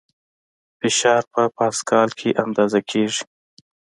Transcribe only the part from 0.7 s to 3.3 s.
فشار په پاسکال کې اندازه کېږي.